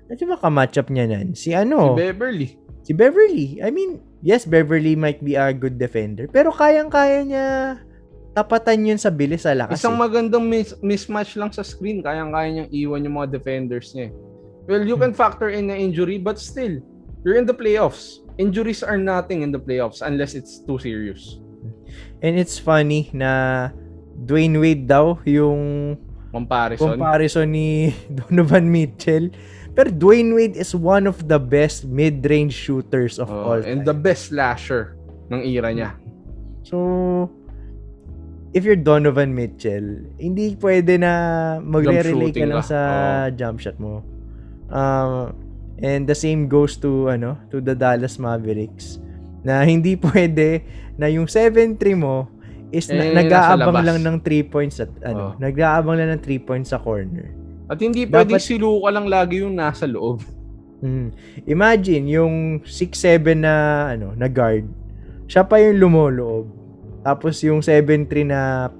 At 0.06 0.18
yung 0.22 0.34
kamatchup 0.38 0.90
niya 0.90 1.10
nan? 1.10 1.34
Si 1.34 1.50
si 1.50 1.56
ano? 1.56 1.94
Beverly. 1.94 2.54
Si 2.86 2.94
Beverly. 2.94 3.58
I 3.58 3.74
mean, 3.74 3.98
yes, 4.22 4.46
Beverly 4.46 4.94
might 4.94 5.18
be 5.18 5.34
a 5.34 5.50
good 5.50 5.74
defender. 5.74 6.30
Pero 6.30 6.54
kayang-kaya 6.54 7.26
niya 7.26 7.46
tapatan 8.30 8.86
yun 8.86 9.00
sa 9.00 9.10
bilis 9.10 9.42
sa 9.42 9.58
lakas. 9.58 9.82
Isang 9.82 9.98
eh. 9.98 10.06
magandang 10.06 10.46
mis- 10.46 10.78
mismatch 10.78 11.34
lang 11.34 11.50
sa 11.50 11.66
screen, 11.66 11.98
kayang-kaya 11.98 12.52
niyang 12.54 12.70
iwan 12.70 13.02
yung 13.02 13.16
mga 13.18 13.34
defenders 13.34 13.90
niya. 13.90 14.14
eh. 14.14 14.70
Well, 14.70 14.86
you 14.86 14.94
can 14.94 15.10
factor 15.10 15.50
in 15.50 15.66
na 15.66 15.74
injury, 15.74 16.18
but 16.22 16.38
still, 16.38 16.78
you're 17.26 17.34
in 17.34 17.46
the 17.46 17.54
playoffs. 17.54 18.22
Injuries 18.38 18.86
are 18.86 18.98
nothing 18.98 19.42
in 19.42 19.50
the 19.50 19.58
playoffs 19.58 19.98
unless 19.98 20.38
it's 20.38 20.62
too 20.62 20.78
serious. 20.78 21.42
And 22.22 22.38
it's 22.38 22.58
funny 22.58 23.10
na 23.10 23.70
Dwayne 24.14 24.62
Wade 24.62 24.86
daw 24.86 25.18
yung 25.26 25.96
Comparison. 26.30 26.98
comparison 26.98 27.46
ni 27.50 27.90
Donovan 28.20 28.70
Mitchell. 28.70 29.32
Pero 29.76 29.92
Dwayne 29.92 30.32
Wade 30.32 30.56
is 30.56 30.72
one 30.72 31.04
of 31.04 31.28
the 31.28 31.36
best 31.36 31.84
mid-range 31.84 32.56
shooters 32.56 33.20
of 33.20 33.28
Oh, 33.28 33.52
all 33.52 33.60
and 33.60 33.84
time. 33.84 33.86
the 33.86 33.92
best 33.94 34.32
slasher 34.32 34.96
ng 35.28 35.44
era 35.44 35.68
niya. 35.68 35.92
So, 36.64 37.28
if 38.50 38.64
you're 38.64 38.74
Donovan 38.74 39.30
Mitchell, 39.30 40.00
hindi 40.16 40.56
pwede 40.56 40.96
na 40.96 41.12
magre-relay 41.60 42.32
ka 42.32 42.42
lang 42.42 42.64
ka. 42.64 42.66
sa 42.66 42.80
jump 43.30 43.60
shot 43.60 43.76
mo. 43.76 44.00
Um, 44.66 45.36
and 45.78 46.08
the 46.08 46.16
same 46.16 46.48
goes 46.48 46.80
to 46.80 47.12
ano, 47.12 47.36
to 47.50 47.60
the 47.60 47.76
Dallas 47.76 48.16
Mavericks 48.16 48.96
na 49.44 49.60
hindi 49.60 49.92
pwede 50.00 50.64
na 50.96 51.06
yung 51.06 51.28
7-3 51.28 51.76
mo 51.94 52.32
is 52.72 52.88
na, 52.88 52.98
Eh, 52.98 53.14
nag-aabang 53.14 53.60
nasa 53.70 53.76
labas. 53.76 53.84
lang 53.84 53.98
ng 54.02 54.16
3 54.18 54.42
points 54.42 54.80
at 54.80 54.90
ano, 55.04 55.36
Oh. 55.36 55.38
nag-aabang 55.38 55.94
lang 55.94 56.08
ng 56.10 56.22
3 56.24 56.40
points 56.40 56.72
sa 56.72 56.80
corner. 56.80 57.30
At 57.66 57.78
hindi 57.78 58.04
Dapat- 58.04 58.30
pwedeng 58.30 58.42
siluka 58.42 58.88
lang 58.88 59.06
lagi 59.06 59.42
yung 59.42 59.54
nasa 59.54 59.84
loob. 59.84 60.22
Mm. 60.78 61.08
Imagine 61.44 62.04
yung 62.06 62.34
6'7 62.62 63.34
na 63.34 63.52
ano, 63.90 64.12
na 64.12 64.28
guard. 64.28 64.68
Siya 65.26 65.42
pa 65.42 65.58
yung 65.58 65.80
lumoloob. 65.80 66.46
Tapos 67.02 67.40
yung 67.40 67.58
7'3 67.58 68.22
na 68.22 68.70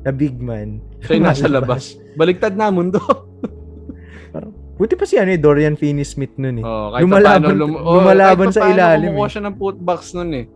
na 0.00 0.10
big 0.10 0.36
man. 0.36 0.82
Siya 1.00 1.16
yung 1.16 1.26
nasa 1.26 1.46
labas. 1.52 1.94
Baligtad 2.14 2.54
na 2.54 2.68
mundo. 2.68 2.98
Parang, 4.32 4.50
buti 4.74 4.94
pa 4.94 5.06
si 5.06 5.14
ano 5.14 5.30
eh, 5.30 5.38
Dorian 5.38 5.74
Finney-Smith 5.74 6.34
nun 6.36 6.58
eh. 6.58 6.64
Oh, 6.64 6.90
Lumalaban- 6.92 7.44
paano, 7.44 7.54
lum- 7.54 7.78
oh, 7.78 8.02
lumalaban 8.02 8.50
sa 8.50 8.66
ilalim 8.66 9.14
kumukuha 9.14 9.22
eh. 9.22 9.30
siya 9.30 9.42
ng 9.44 9.56
putbacks 9.56 10.10
nun 10.12 10.30
eh. 10.34 10.46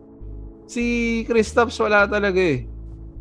Si 0.65 0.83
Kristaps 1.23 1.79
wala 1.79 2.05
talaga 2.05 2.37
eh. 2.37 2.67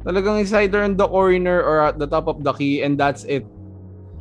Talagang 0.02 0.38
is 0.38 0.50
either 0.52 0.82
in 0.82 0.94
the 0.94 1.06
corner 1.06 1.58
or 1.58 1.84
at 1.84 1.96
the 1.96 2.06
top 2.06 2.26
of 2.26 2.42
the 2.42 2.52
key 2.52 2.82
and 2.82 2.96
that's 2.96 3.22
it. 3.22 3.46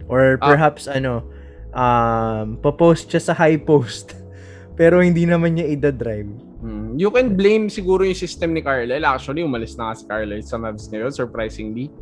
Or 0.08 0.40
Ah. 0.40 0.48
perhaps 0.48 0.88
ano, 0.88 1.24
um, 1.72 2.58
popost 2.58 3.12
siya 3.12 3.22
sa 3.22 3.34
high 3.34 3.60
post. 3.60 4.16
Pero 4.80 5.00
hindi 5.00 5.24
naman 5.24 5.56
niya 5.56 5.68
ida-drive. 5.68 6.30
Hmm. 6.58 6.98
You 6.98 7.10
can 7.10 7.34
blame 7.34 7.70
siguro 7.70 8.02
yung 8.02 8.18
system 8.18 8.54
ni 8.54 8.62
Carlisle. 8.62 9.06
Actually, 9.06 9.46
umalis 9.46 9.78
na 9.78 9.90
nga 9.90 9.96
si 9.96 10.04
Carlisle 10.06 10.42
sa 10.42 10.58
Mavs 10.58 10.90
ngayon, 10.90 11.14
surprisingly. 11.14 11.94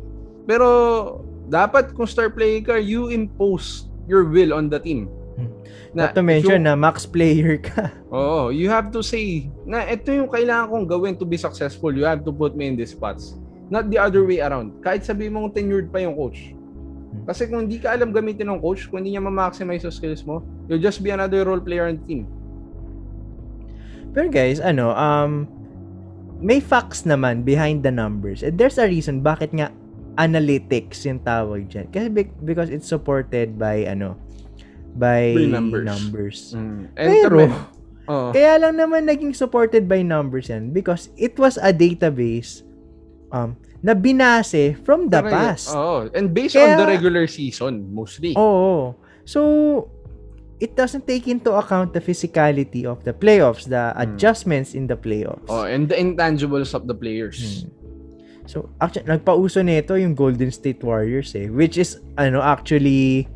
Pero 0.44 0.66
dapat 1.46 1.92
kung 1.92 2.08
star 2.08 2.32
player 2.32 2.64
ka, 2.64 2.76
you 2.76 3.08
impose 3.08 3.88
your 4.06 4.24
will 4.24 4.52
on 4.52 4.68
the 4.68 4.78
team. 4.78 5.08
Not 5.92 6.12
to 6.12 6.20
mention 6.20 6.64
you- 6.64 6.68
na 6.68 6.76
max 6.76 7.04
player 7.04 7.56
ka. 7.56 7.92
Oo, 8.12 8.48
you 8.48 8.68
have 8.68 8.88
to 8.92 9.00
say 9.00 9.48
na 9.64 9.84
ito 9.84 10.08
yung 10.08 10.28
kailangan 10.28 10.68
kong 10.68 10.86
gawin 10.86 11.14
to 11.16 11.24
be 11.24 11.36
successful. 11.36 11.92
You 11.92 12.04
have 12.04 12.24
to 12.24 12.32
put 12.32 12.56
me 12.56 12.68
in 12.68 12.76
these 12.76 12.92
spots. 12.92 13.36
Not 13.68 13.88
the 13.88 14.00
other 14.00 14.24
way 14.24 14.40
around. 14.40 14.80
Kahit 14.80 15.04
sabi 15.04 15.28
mong 15.28 15.52
tenured 15.52 15.88
pa 15.88 16.00
yung 16.00 16.16
coach. 16.16 16.55
Kasi 17.24 17.48
kung 17.48 17.64
hindi 17.64 17.80
ka 17.80 17.94
alam 17.94 18.12
gamitin 18.12 18.50
ng 18.50 18.60
coach, 18.60 18.86
kung 18.86 19.00
hindi 19.00 19.14
niya 19.14 19.24
ma-maximize 19.24 19.82
yung 19.82 19.94
skills 19.94 20.22
mo, 20.22 20.44
you'll 20.66 20.82
just 20.82 21.00
be 21.00 21.08
another 21.08 21.46
role 21.46 21.62
player 21.62 21.88
on 21.88 21.96
the 21.96 22.04
team. 22.04 22.22
Pero 24.12 24.28
guys, 24.28 24.60
ano, 24.60 24.92
um, 24.92 25.48
may 26.40 26.60
facts 26.60 27.04
naman 27.04 27.44
behind 27.44 27.80
the 27.80 27.92
numbers. 27.92 28.44
And 28.44 28.56
there's 28.56 28.76
a 28.76 28.84
reason 28.84 29.20
bakit 29.20 29.52
nga 29.52 29.72
analytics 30.16 31.04
yung 31.04 31.20
tawag 31.20 31.68
dyan. 31.68 31.88
Kasi 31.88 32.08
be- 32.08 32.36
because 32.42 32.68
it's 32.68 32.88
supported 32.88 33.56
by, 33.56 33.84
ano, 33.84 34.16
by 34.96 35.36
By 35.36 35.44
numbers. 35.48 35.84
numbers. 35.84 36.38
And 36.56 36.88
Pero, 36.96 37.48
kami- 37.48 38.32
kaya 38.32 38.56
lang 38.56 38.78
naman 38.78 39.04
naging 39.04 39.34
supported 39.34 39.84
by 39.84 40.00
numbers 40.00 40.46
yan 40.46 40.70
because 40.70 41.10
it 41.18 41.34
was 41.36 41.58
a 41.58 41.74
database 41.74 42.62
um, 43.34 43.58
na 43.80 43.92
binase 43.92 44.76
from 44.80 45.08
the 45.08 45.20
Pero, 45.20 45.30
past. 45.30 45.70
Oo. 45.70 46.08
And 46.12 46.32
based 46.32 46.54
Kaya- 46.54 46.74
on 46.74 46.80
the 46.80 46.88
regular 46.88 47.26
season, 47.26 47.92
mostly. 47.92 48.32
Oo. 48.34 48.96
So, 49.24 49.40
it 50.56 50.72
doesn't 50.72 51.04
take 51.04 51.26
into 51.26 51.52
account 51.52 51.92
the 51.92 52.00
physicality 52.00 52.84
of 52.84 53.04
the 53.04 53.12
playoffs, 53.12 53.68
the 53.68 53.92
Hmm. 53.92 54.00
adjustments 54.00 54.72
in 54.72 54.86
the 54.86 54.96
playoffs. 54.96 55.46
Oh, 55.46 55.64
and 55.64 55.86
the 55.86 55.94
intangibles 55.94 56.72
of 56.72 56.86
the 56.86 56.94
players. 56.94 57.36
Hmm. 57.66 57.74
So, 58.46 58.70
actually, 58.78 59.10
nagpauso 59.10 59.58
nito 59.60 59.98
yung 59.98 60.14
Golden 60.14 60.54
State 60.54 60.78
Warriors 60.80 61.34
eh. 61.34 61.50
Which 61.50 61.74
is, 61.76 61.98
ano, 62.14 62.38
actually, 62.38 63.26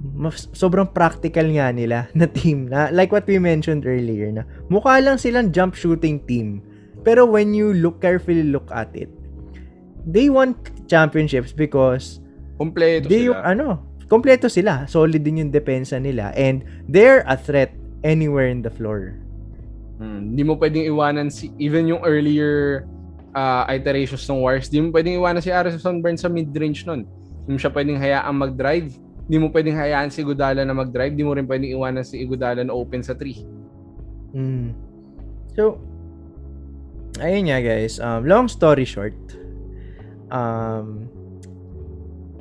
mas, 0.00 0.48
sobrang 0.56 0.88
practical 0.88 1.44
nga 1.52 1.68
nila 1.70 2.08
na 2.16 2.24
team. 2.24 2.64
Na, 2.66 2.88
like 2.88 3.12
what 3.12 3.28
we 3.28 3.36
mentioned 3.36 3.84
earlier 3.84 4.32
na 4.32 4.48
mukha 4.72 4.96
lang 4.98 5.20
silang 5.20 5.52
jump 5.52 5.76
shooting 5.76 6.24
team. 6.24 6.64
Pero 7.04 7.28
when 7.28 7.52
you 7.52 7.76
look 7.76 8.00
carefully 8.00 8.40
look 8.42 8.68
at 8.72 8.88
it, 8.96 9.12
they 10.10 10.26
won 10.28 10.58
championships 10.86 11.54
because 11.54 12.18
Kompleto 12.58 13.08
they 13.08 13.30
sila. 13.30 13.40
ano, 13.40 13.66
kompleto 14.04 14.50
sila. 14.50 14.84
Solid 14.84 15.22
din 15.22 15.40
yung 15.40 15.50
depensa 15.50 15.96
nila. 15.96 16.34
And 16.36 16.60
they're 16.84 17.24
a 17.24 17.38
threat 17.38 17.72
anywhere 18.02 18.50
in 18.50 18.60
the 18.60 18.68
floor. 18.68 19.16
Hmm, 19.96 20.34
Hindi 20.34 20.42
mo 20.44 20.58
pwedeng 20.58 20.84
iwanan 20.84 21.28
si 21.30 21.48
even 21.56 21.88
yung 21.88 22.04
earlier 22.04 22.84
uh, 23.32 23.64
iterations 23.68 24.28
ng 24.28 24.40
wars. 24.40 24.68
Di 24.68 24.80
mo 24.80 24.92
pwedeng 24.92 25.16
iwanan 25.16 25.40
si 25.40 25.48
Harrison 25.48 26.04
Barnes 26.04 26.20
sa 26.20 26.28
mid-range 26.28 26.84
nun. 26.84 27.08
Di 27.44 27.54
mo 27.54 27.56
siya 27.56 27.72
pwedeng 27.72 27.96
hayaan 27.96 28.34
mag-drive. 28.36 28.92
Di 29.24 29.36
mo 29.38 29.48
pwedeng 29.48 29.78
hayaan 29.78 30.10
si 30.10 30.20
Iguodala 30.20 30.66
na 30.66 30.74
mag-drive. 30.74 31.14
Di 31.14 31.22
mo 31.22 31.32
rin 31.32 31.46
pwedeng 31.46 31.70
iwanan 31.70 32.02
si 32.02 32.20
Iguodala 32.20 32.60
na 32.60 32.74
open 32.74 33.00
sa 33.00 33.14
3. 33.16 34.36
Mm. 34.36 34.68
So, 35.54 35.78
ayun 37.18 37.48
nga 37.48 37.60
guys. 37.60 37.96
Um, 37.98 38.24
long 38.24 38.48
story 38.48 38.84
short, 38.84 39.16
um, 40.30 41.06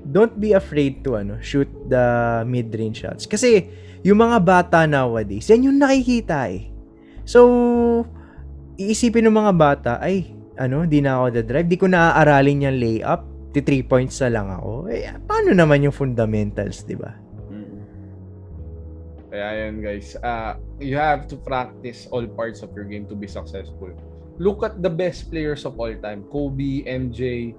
don't 0.10 0.38
be 0.42 0.58
afraid 0.58 1.06
to 1.06 1.18
ano 1.18 1.38
shoot 1.42 1.70
the 1.90 2.42
mid-range 2.46 3.06
shots. 3.06 3.30
Kasi, 3.30 3.70
yung 4.02 4.24
mga 4.24 4.38
bata 4.42 4.78
nowadays, 4.90 5.50
yan 5.52 5.70
yung 5.70 5.78
nakikita 5.78 6.50
eh. 6.50 6.72
So, 7.28 7.46
iisipin 8.80 9.28
ng 9.28 9.36
mga 9.36 9.54
bata, 9.54 9.92
ay, 10.02 10.34
ano, 10.58 10.88
di 10.88 11.04
na 11.04 11.20
ako 11.20 11.26
the 11.36 11.44
drive, 11.44 11.68
di 11.68 11.78
ko 11.78 11.86
naaaralin 11.86 12.66
yung 12.66 12.78
layup, 12.80 13.22
ti 13.52 13.62
3 13.62 13.86
points 13.86 14.18
na 14.24 14.30
lang 14.34 14.48
ako. 14.50 14.88
Eh, 14.90 15.06
paano 15.28 15.52
naman 15.54 15.84
yung 15.84 15.94
fundamentals, 15.94 16.86
di 16.88 16.96
ba? 16.96 17.12
Mm. 17.52 17.80
Kaya 19.30 19.48
yun 19.68 19.84
guys, 19.84 20.18
uh, 20.26 20.58
you 20.82 20.98
have 20.98 21.30
to 21.30 21.38
practice 21.38 22.10
all 22.10 22.26
parts 22.26 22.66
of 22.66 22.74
your 22.74 22.86
game 22.88 23.06
to 23.06 23.18
be 23.18 23.30
successful. 23.30 23.94
Look 24.40 24.64
at 24.64 24.80
the 24.80 24.90
best 24.90 25.28
players 25.28 25.68
of 25.68 25.76
all 25.76 25.92
time. 26.00 26.24
Kobe, 26.32 26.88
MJ, 26.88 27.52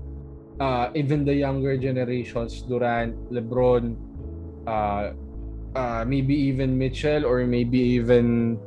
uh, 0.61 0.93
even 0.95 1.25
the 1.25 1.35
younger 1.35 1.75
generations, 1.81 2.63
Durant, 2.63 3.17
LeBron, 3.33 3.97
uh, 4.69 5.17
uh, 5.75 6.05
maybe 6.05 6.37
even 6.37 6.77
Mitchell 6.77 7.25
or 7.25 7.43
maybe 7.49 7.81
even 7.97 8.61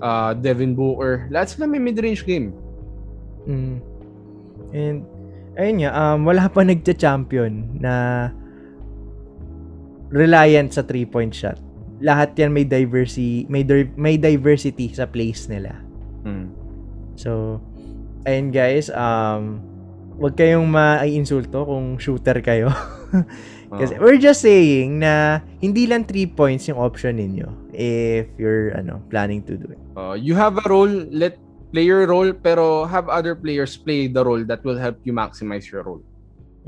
uh, 0.00 0.32
Devin 0.38 0.78
Booker. 0.78 1.28
Lahat 1.34 1.58
sila 1.58 1.66
may 1.66 1.82
mid-range 1.82 2.24
game. 2.24 2.54
Mm. 3.44 3.82
And, 4.72 4.98
ayun 5.58 5.84
nga, 5.84 5.90
um, 5.92 6.24
wala 6.24 6.46
pa 6.46 6.62
nagcha-champion 6.62 7.82
na 7.82 8.30
reliant 10.14 10.70
sa 10.72 10.86
three-point 10.86 11.34
shot. 11.34 11.58
Lahat 12.02 12.34
yan 12.38 12.54
may 12.54 12.64
diversity, 12.64 13.46
may, 13.50 13.66
may 13.98 14.14
diversity 14.14 14.94
sa 14.94 15.10
place 15.10 15.50
nila. 15.50 15.74
Mm. 16.22 16.54
So, 17.18 17.58
ayun 18.26 18.54
guys, 18.54 18.90
um, 18.94 19.71
wag 20.22 20.38
kayong 20.38 20.70
ma-insulto 20.70 21.66
kung 21.66 21.98
shooter 21.98 22.38
kayo. 22.38 22.70
Kasi 23.72 23.98
we're 23.98 24.20
just 24.20 24.44
saying 24.44 25.02
na 25.02 25.42
hindi 25.58 25.88
lang 25.88 26.06
3 26.06 26.38
points 26.38 26.68
yung 26.68 26.78
option 26.78 27.18
ninyo 27.18 27.72
if 27.74 28.28
you're 28.36 28.70
ano 28.76 29.00
planning 29.10 29.42
to 29.42 29.58
do 29.58 29.66
it. 29.72 29.80
Uh, 29.96 30.14
you 30.14 30.36
have 30.38 30.54
a 30.60 30.66
role, 30.68 30.92
let 31.10 31.40
play 31.72 31.88
your 31.88 32.04
role 32.04 32.30
pero 32.36 32.84
have 32.84 33.08
other 33.08 33.32
players 33.32 33.74
play 33.80 34.06
the 34.06 34.20
role 34.20 34.44
that 34.44 34.60
will 34.62 34.76
help 34.76 35.00
you 35.08 35.10
maximize 35.16 35.66
your 35.72 35.82
role. 35.82 36.04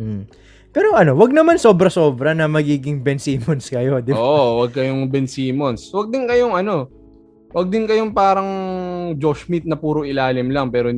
Mm. 0.00 0.26
Pero 0.74 0.96
ano, 0.98 1.14
wag 1.14 1.30
naman 1.30 1.60
sobra-sobra 1.60 2.34
na 2.34 2.50
magiging 2.50 2.98
Ben 2.98 3.20
Simmons 3.20 3.70
kayo, 3.70 4.02
di 4.02 4.10
ba? 4.10 4.18
Oo, 4.18 4.26
oh, 4.26 4.50
wag 4.66 4.74
kayong 4.74 5.06
Ben 5.06 5.30
Simmons. 5.30 5.86
Wag 5.94 6.10
din 6.10 6.26
kayong 6.26 6.56
ano, 6.56 6.90
wag 7.54 7.70
din 7.70 7.86
kayong 7.86 8.10
parang 8.10 8.48
Josh 9.20 9.46
Smith 9.46 9.62
na 9.68 9.78
puro 9.78 10.02
ilalim 10.02 10.50
lang 10.50 10.74
pero 10.74 10.90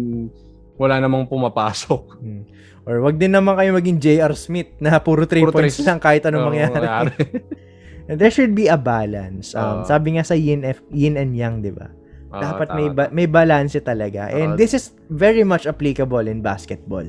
wala 0.76 1.00
namang 1.00 1.28
pumapasok. 1.28 2.21
Hmm. 2.21 2.45
Or 2.87 3.02
wag 3.02 3.18
din 3.18 3.35
naman 3.35 3.59
kayo 3.59 3.75
maging 3.75 3.99
J.R. 3.99 4.33
Smith 4.38 4.78
na 4.78 5.02
puro 5.02 5.26
3 5.26 5.50
points 5.50 5.83
tres. 5.83 5.87
lang 5.88 5.99
kahit 5.99 6.23
anong 6.23 6.47
oh, 6.47 6.49
mangyari. 6.54 7.11
There 8.06 8.30
should 8.30 8.54
be 8.54 8.71
a 8.71 8.78
balance. 8.78 9.50
Um, 9.59 9.83
uh, 9.83 9.85
sabi 9.85 10.14
nga 10.14 10.23
sa 10.23 10.38
yin, 10.38 10.62
F, 10.62 10.78
yin 10.95 11.18
and 11.18 11.35
yang, 11.35 11.59
di 11.59 11.75
ba? 11.75 11.90
Uh, 12.30 12.38
Dapat 12.38 12.68
may 12.78 12.87
ba- 12.87 13.11
may 13.11 13.26
balance 13.26 13.75
talaga. 13.83 14.30
And 14.30 14.54
uh, 14.54 14.56
this 14.59 14.78
is 14.78 14.95
very 15.11 15.42
much 15.42 15.66
applicable 15.66 16.30
in 16.30 16.38
basketball. 16.38 17.06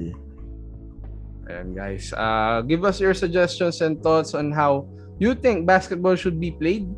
Ayan 1.45 1.77
guys. 1.77 2.09
Uh, 2.17 2.65
give 2.65 2.81
us 2.81 2.97
your 2.97 3.13
suggestions 3.13 3.85
and 3.85 4.01
thoughts 4.01 4.33
on 4.33 4.50
how 4.50 4.89
you 5.22 5.37
think 5.37 5.70
basketball 5.70 6.18
should 6.18 6.42
be 6.42 6.50
played, 6.50 6.89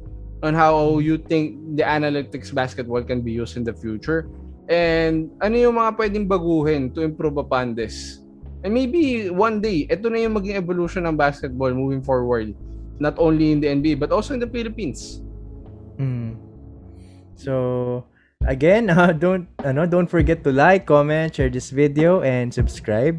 on 0.42 0.56
how 0.56 1.04
you 1.04 1.20
think 1.20 1.60
the 1.76 1.84
analytics 1.84 2.56
basketball 2.56 3.04
can 3.04 3.20
be 3.20 3.36
used 3.36 3.60
in 3.60 3.68
the 3.68 3.76
future, 3.76 4.32
and 4.70 5.34
ano 5.42 5.56
yung 5.58 5.76
mga 5.76 5.92
pwedeng 5.98 6.26
baguhin 6.30 6.94
to 6.94 7.02
improve 7.02 7.42
upon 7.42 7.74
this. 7.74 8.22
And 8.62 8.72
maybe 8.72 9.34
one 9.34 9.60
day, 9.60 9.90
ito 9.90 10.08
na 10.08 10.22
yung 10.22 10.38
maging 10.38 10.56
evolution 10.56 11.10
ng 11.10 11.18
basketball 11.18 11.74
moving 11.74 12.06
forward. 12.06 12.54
Not 13.02 13.18
only 13.18 13.52
in 13.56 13.60
the 13.60 13.72
NBA, 13.74 13.98
but 13.98 14.14
also 14.14 14.38
in 14.38 14.40
the 14.40 14.52
Philippines. 14.52 15.24
Mm. 15.98 16.38
So, 17.34 18.04
again, 18.46 18.90
uh, 18.94 19.16
don't 19.16 19.48
ano, 19.64 19.88
don't 19.88 20.12
forget 20.12 20.44
to 20.44 20.52
like, 20.52 20.86
comment, 20.86 21.34
share 21.34 21.50
this 21.50 21.72
video, 21.72 22.22
and 22.22 22.54
subscribe. 22.54 23.18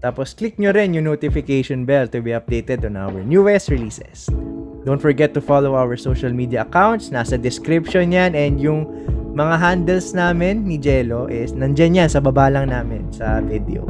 Tapos, 0.00 0.32
click 0.32 0.56
nyo 0.56 0.72
rin 0.72 0.94
yung 0.94 1.10
notification 1.10 1.84
bell 1.84 2.08
to 2.08 2.22
be 2.22 2.30
updated 2.32 2.86
on 2.86 2.96
our 2.96 3.20
newest 3.26 3.68
releases. 3.68 4.30
Don't 4.86 5.02
forget 5.02 5.34
to 5.34 5.42
follow 5.42 5.74
our 5.76 5.98
social 5.98 6.32
media 6.32 6.62
accounts. 6.62 7.10
Nasa 7.10 7.36
description 7.36 8.14
yan. 8.14 8.32
And 8.32 8.56
yung 8.56 8.88
mga 9.34 9.54
handles 9.60 10.16
namin 10.16 10.64
ni 10.64 10.80
Jello 10.80 11.28
is 11.28 11.52
nandyan 11.52 11.96
yan 11.96 12.08
sa 12.08 12.20
baba 12.22 12.48
lang 12.48 12.72
namin 12.72 13.04
sa 13.12 13.40
video. 13.44 13.84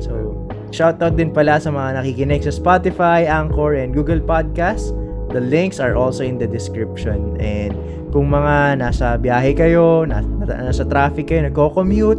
So, 0.00 0.34
shoutout 0.70 1.18
din 1.18 1.34
pala 1.34 1.58
sa 1.58 1.74
mga 1.74 2.00
nakikinig 2.00 2.46
sa 2.46 2.52
Spotify, 2.54 3.26
Anchor, 3.26 3.76
and 3.76 3.92
Google 3.92 4.22
Podcasts. 4.22 4.94
The 5.30 5.42
links 5.42 5.78
are 5.78 5.94
also 5.94 6.26
in 6.26 6.42
the 6.42 6.48
description. 6.50 7.38
And 7.38 7.74
kung 8.10 8.34
mga 8.34 8.82
nasa 8.82 9.14
biyahe 9.14 9.54
kayo, 9.54 10.02
nasa, 10.02 10.26
nasa 10.42 10.82
traffic 10.82 11.30
kayo, 11.30 11.46
nagko-commute, 11.46 12.18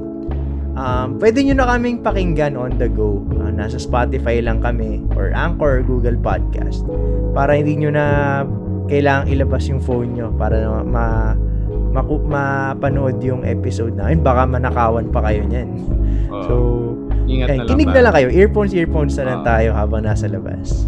um, 0.79 1.19
pwede 1.19 1.43
nyo 1.43 1.55
na 1.59 1.67
kaming 1.75 1.99
pakinggan 1.99 2.55
on 2.55 2.79
the 2.79 2.87
go. 2.87 3.19
Uh, 3.35 3.51
nasa 3.51 3.75
Spotify 3.75 4.39
lang 4.39 4.63
kami 4.63 5.03
or 5.19 5.35
Anchor 5.35 5.79
or 5.79 5.83
Google 5.83 6.15
Podcast. 6.15 6.87
Para 7.35 7.59
hindi 7.59 7.83
nyo 7.83 7.91
na 7.91 8.05
kailangang 8.87 9.27
ilabas 9.31 9.67
yung 9.67 9.83
phone 9.83 10.15
nyo 10.15 10.31
para 10.35 10.59
na 10.63 10.83
ma 10.83 11.35
maku- 11.91 12.23
mapanood 12.25 13.19
yung 13.21 13.43
episode 13.43 13.93
namin. 13.93 14.23
Baka 14.23 14.47
manakawan 14.47 15.11
pa 15.11 15.23
kayo 15.27 15.43
niyan. 15.45 15.69
Uh, 16.31 16.43
so, 16.47 16.53
Ingat 17.27 17.47
na 17.47 17.55
lang 17.63 17.67
kinig 17.69 17.91
na 17.91 18.01
lang 18.07 18.13
kayo. 18.15 18.27
Earphones, 18.31 18.73
earphones 18.73 19.13
na 19.19 19.23
lang 19.27 19.39
uh, 19.43 19.47
tayo 19.47 19.69
habang 19.75 20.03
nasa 20.03 20.27
labas. 20.27 20.87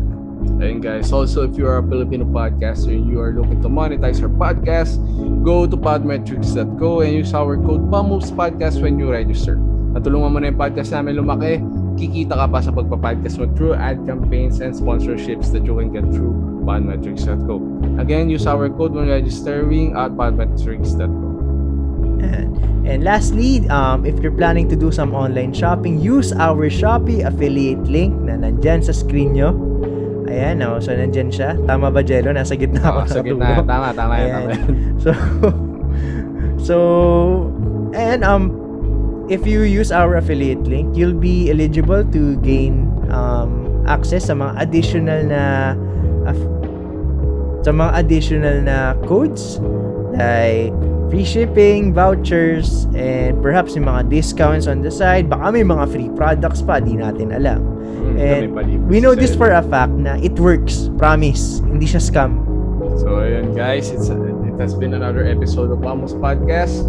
Ayun 0.63 0.79
guys. 0.79 1.11
Also, 1.11 1.43
if 1.43 1.59
you 1.59 1.67
are 1.67 1.83
a 1.83 1.85
Filipino 1.85 2.23
podcaster 2.23 2.91
and 2.91 3.11
you 3.11 3.19
are 3.19 3.35
looking 3.35 3.59
to 3.59 3.67
monetize 3.67 4.19
your 4.19 4.31
podcast, 4.31 4.95
go 5.43 5.67
to 5.67 5.75
podmetrics.co 5.75 7.03
and 7.03 7.11
use 7.11 7.35
our 7.35 7.59
code 7.59 7.83
PAMOVES 7.91 8.31
Podcast 8.31 8.79
when 8.79 8.95
you 8.95 9.11
register. 9.11 9.59
At 9.91 10.07
tulungan 10.07 10.31
mo 10.31 10.37
na 10.39 10.51
yung 10.51 10.59
podcast 10.59 10.95
namin 10.95 11.19
lumaki, 11.19 11.59
kikita 11.97 12.33
ka 12.35 12.45
pa 12.49 12.59
sa 12.59 12.71
pagpa-podcast 12.73 13.37
mo 13.39 13.45
through 13.53 13.73
ad 13.77 14.01
campaigns 14.05 14.59
and 14.59 14.73
sponsorships 14.73 15.51
that 15.53 15.63
you 15.65 15.77
can 15.77 15.93
get 15.93 16.05
through 16.09 16.33
podmetrics.co. 16.65 17.55
Again, 17.99 18.29
use 18.29 18.47
our 18.47 18.69
code 18.71 18.95
when 18.95 19.07
registering 19.07 19.93
at 19.95 20.15
podmetrics.co. 20.17 21.29
And, 22.23 22.55
and 22.87 23.03
lastly, 23.03 23.67
um, 23.67 24.05
if 24.05 24.17
you're 24.23 24.35
planning 24.35 24.69
to 24.69 24.75
do 24.75 24.91
some 24.91 25.13
online 25.13 25.53
shopping, 25.53 25.99
use 25.99 26.31
our 26.33 26.71
Shopee 26.71 27.27
affiliate 27.27 27.83
link 27.85 28.15
na 28.23 28.39
nandyan 28.39 28.83
sa 28.83 28.95
screen 28.95 29.35
nyo. 29.35 29.51
Ayan, 30.33 30.63
oh, 30.65 30.79
so 30.79 30.95
nandyan 30.95 31.29
siya. 31.29 31.53
Tama 31.67 31.91
ba, 31.93 32.01
Jello? 32.01 32.31
Nasa 32.33 32.57
gitna 32.57 32.81
ako. 32.81 32.99
Oh, 33.03 33.05
sa 33.05 33.19
gitna. 33.21 33.61
Tama, 33.61 33.93
tama, 33.93 34.13
Ayan. 34.17 34.31
tama. 34.33 34.55
so, 35.03 35.09
so, 36.57 36.75
and 37.93 38.23
um, 38.23 38.49
if 39.29 39.47
you 39.47 39.63
use 39.63 39.91
our 39.91 40.15
affiliate 40.15 40.63
link, 40.63 40.95
you'll 40.95 41.17
be 41.17 41.49
eligible 41.51 42.03
to 42.11 42.35
gain 42.43 42.87
um, 43.11 43.83
access 43.87 44.27
sa 44.27 44.33
mga 44.33 44.53
additional 44.59 45.19
na 45.23 45.43
uh, 46.27 46.35
sa 47.63 47.71
mga 47.71 47.91
additional 47.95 48.57
na 48.59 48.93
codes 49.07 49.59
like 50.13 50.75
free 51.13 51.23
shipping, 51.25 51.93
vouchers, 51.93 52.89
and 52.97 53.37
perhaps 53.41 53.75
yung 53.77 53.85
mga 53.85 54.09
discounts 54.09 54.67
on 54.67 54.81
the 54.81 54.91
side. 54.91 55.29
Baka 55.29 55.53
may 55.53 55.63
mga 55.63 55.85
free 55.93 56.09
products 56.17 56.61
pa, 56.65 56.81
di 56.81 56.97
natin 56.97 57.31
alam. 57.31 57.61
Mm, 58.03 58.17
and 58.17 58.43
we 58.89 58.99
know 58.99 59.15
this 59.15 59.37
for 59.37 59.53
a 59.53 59.61
fact 59.61 59.93
na 59.93 60.17
it 60.19 60.35
works. 60.41 60.89
Promise. 60.97 61.61
Hindi 61.63 61.85
siya 61.85 62.01
scam. 62.01 62.41
So, 62.99 63.21
ayun 63.21 63.53
guys. 63.53 63.89
It's, 63.93 64.09
it 64.09 64.57
has 64.57 64.73
been 64.73 64.93
another 64.93 65.25
episode 65.25 65.71
of 65.71 65.85
Vamos 65.85 66.13
Podcast. 66.17 66.83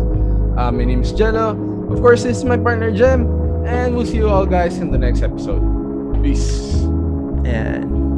Uh, 0.56 0.72
my 0.72 0.84
name 0.84 1.04
is 1.04 1.12
Jello. 1.12 1.73
Of 1.90 2.00
course, 2.00 2.22
this 2.22 2.38
is 2.38 2.44
my 2.44 2.56
partner, 2.56 2.90
Jem. 2.90 3.26
And 3.66 3.96
we'll 3.96 4.06
see 4.06 4.16
you 4.16 4.28
all 4.28 4.46
guys 4.46 4.78
in 4.78 4.90
the 4.90 4.98
next 4.98 5.22
episode. 5.22 5.62
Peace. 6.22 6.74
And 7.44 8.13